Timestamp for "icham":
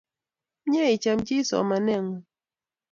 0.95-1.19